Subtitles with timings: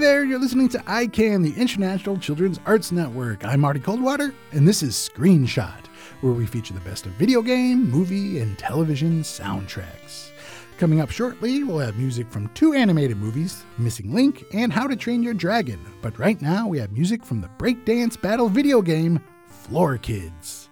[0.00, 3.44] there, you're listening to ICAN, the International Children's Arts Network.
[3.44, 5.88] I'm Marty Coldwater, and this is Screenshot,
[6.22, 10.30] where we feature the best of video game, movie, and television soundtracks.
[10.78, 14.96] Coming up shortly, we'll have music from two animated movies, Missing Link and How to
[14.96, 15.78] Train Your Dragon.
[16.00, 20.69] But right now, we have music from the breakdance battle video game, Floor Kids.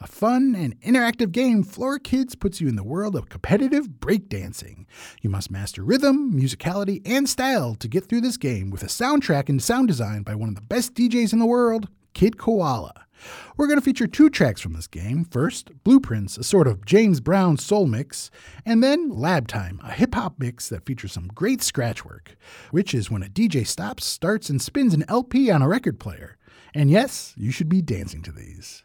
[0.00, 4.86] A fun and interactive game, Floor Kids puts you in the world of competitive breakdancing.
[5.22, 9.48] You must master rhythm, musicality, and style to get through this game with a soundtrack
[9.48, 13.06] and sound design by one of the best DJs in the world, Kid Koala.
[13.56, 15.24] We're going to feature two tracks from this game.
[15.24, 18.30] First, Blueprints, a sort of James Brown soul mix,
[18.64, 22.36] and then Lab Time, a hip hop mix that features some great scratch work,
[22.70, 26.36] which is when a DJ stops, starts, and spins an LP on a record player.
[26.72, 28.84] And yes, you should be dancing to these.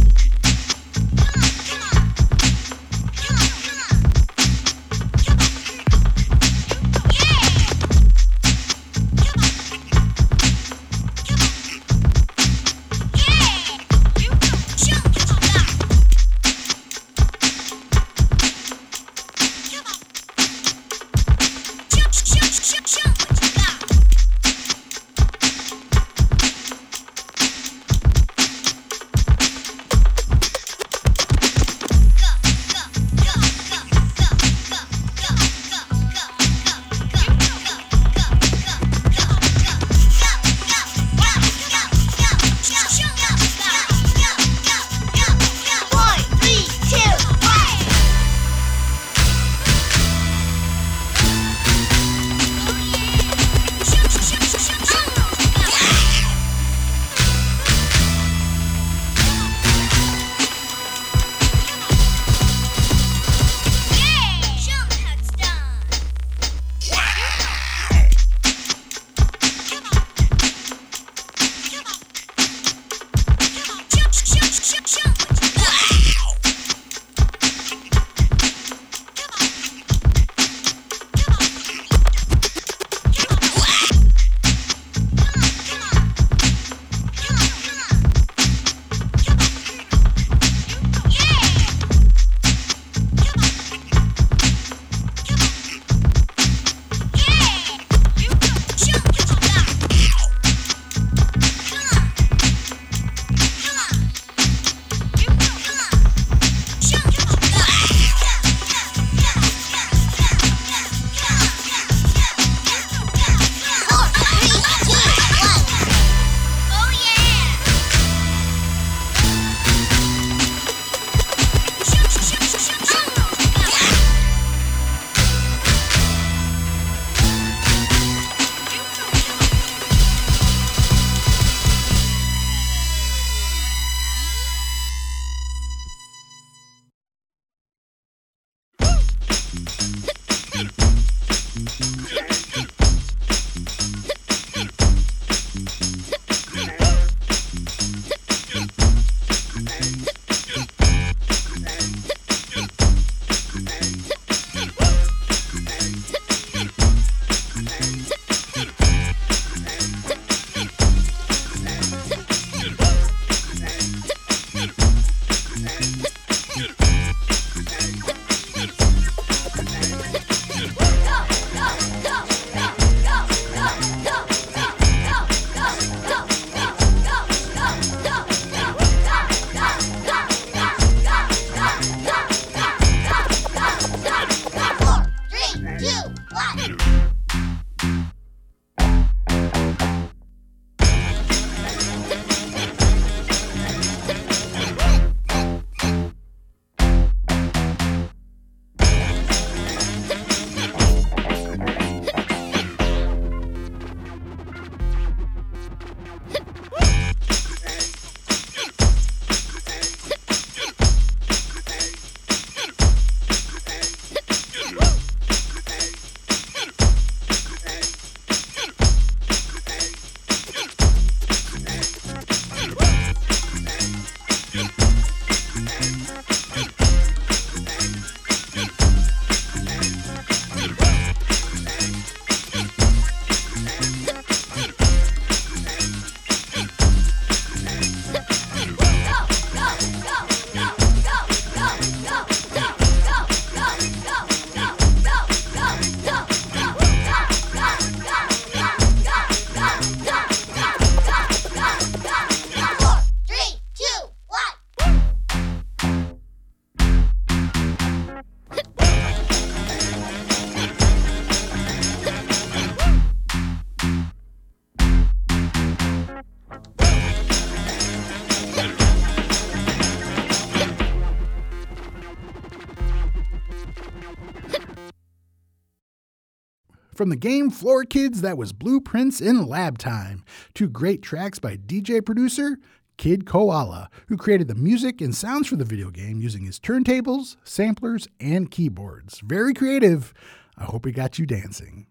[277.01, 280.23] From the game Floor Kids, that was Blueprints in Lab Time.
[280.53, 282.59] Two great tracks by DJ producer
[282.97, 287.37] Kid Koala, who created the music and sounds for the video game using his turntables,
[287.43, 289.19] samplers, and keyboards.
[289.21, 290.13] Very creative.
[290.55, 291.87] I hope it got you dancing.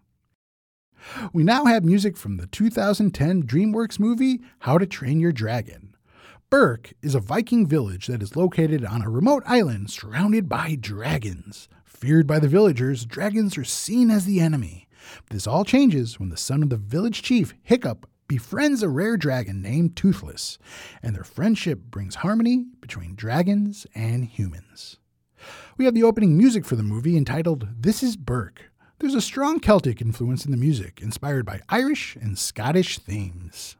[1.33, 5.93] We now have music from the 2010 DreamWorks movie How to Train Your Dragon.
[6.49, 11.67] Berk is a Viking village that is located on a remote island surrounded by dragons.
[11.83, 14.87] Feared by the villagers, dragons are seen as the enemy.
[15.29, 19.61] This all changes when the son of the village chief, Hiccup, befriends a rare dragon
[19.61, 20.57] named Toothless,
[21.03, 24.97] and their friendship brings harmony between dragons and humans.
[25.77, 28.71] We have the opening music for the movie entitled This is Berk.
[28.99, 33.75] There's a strong Celtic influence in the music, inspired by Irish and Scottish themes.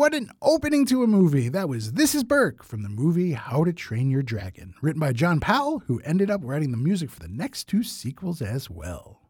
[0.00, 1.50] What an opening to a movie!
[1.50, 5.12] That was This Is Berk from the movie How to Train Your Dragon, written by
[5.12, 9.20] John Powell, who ended up writing the music for the next two sequels as well.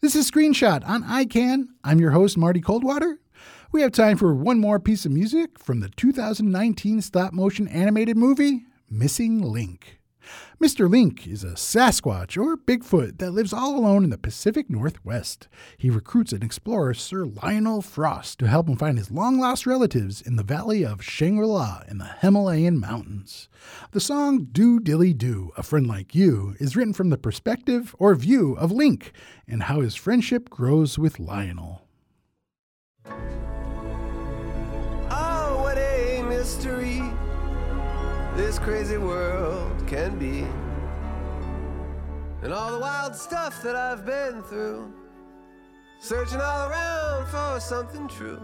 [0.00, 1.66] This is Screenshot on iCan.
[1.84, 3.20] I'm your host, Marty Coldwater.
[3.70, 8.16] We have time for one more piece of music from the 2019 stop motion animated
[8.16, 10.00] movie, Missing Link.
[10.62, 10.88] Mr.
[10.88, 15.48] Link is a Sasquatch or Bigfoot that lives all alone in the Pacific Northwest.
[15.76, 20.22] He recruits an explorer, Sir Lionel Frost, to help him find his long lost relatives
[20.22, 23.48] in the valley of Shangri La in the Himalayan mountains.
[23.90, 28.14] The song Do Dilly Do, A Friend Like You, is written from the perspective or
[28.14, 29.12] view of Link
[29.46, 31.83] and how his friendship grows with Lionel.
[38.36, 40.44] This crazy world can be.
[42.42, 44.92] And all the wild stuff that I've been through,
[46.00, 48.40] searching all around for something true.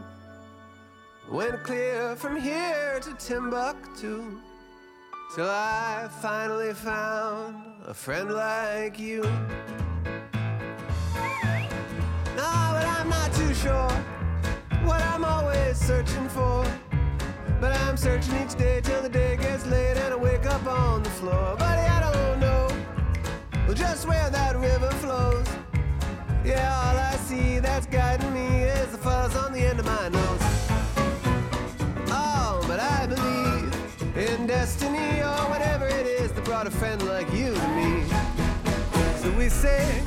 [1.30, 4.40] Went clear from here to Timbuktu,
[5.34, 9.22] till I finally found a friend like you.
[12.36, 13.90] No, but I'm not too sure
[14.84, 16.64] what I'm always searching for.
[17.60, 21.02] But I'm searching each day till the day gets late and I wake up on
[21.02, 21.56] the floor.
[21.58, 22.70] Buddy, I don't know
[23.74, 25.46] just where that river flows.
[26.44, 30.08] Yeah, all I see that's guiding me is the fuzz on the end of my
[30.08, 30.42] nose.
[32.08, 33.72] Oh, but I believe
[34.16, 38.04] in destiny or whatever it is that brought a friend like you to me.
[39.22, 40.02] So we say,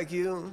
[0.00, 0.50] like you?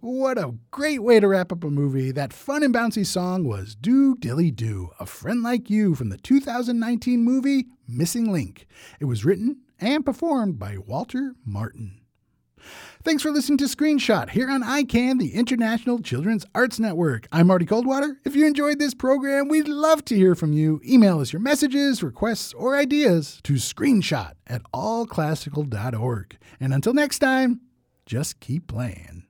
[0.00, 2.10] What a great way to wrap up a movie.
[2.10, 6.18] That fun and bouncy song was Do Dilly Do, A Friend Like You from the
[6.18, 8.66] 2019 movie Missing Link.
[9.00, 11.99] It was written and performed by Walter Martin.
[13.02, 17.26] Thanks for listening to Screenshot here on ICAN, the International Children's Arts Network.
[17.32, 18.18] I'm Marty Coldwater.
[18.24, 20.80] If you enjoyed this program, we'd love to hear from you.
[20.84, 26.38] Email us your messages, requests, or ideas to screenshot at allclassical.org.
[26.60, 27.60] And until next time,
[28.04, 29.29] just keep playing.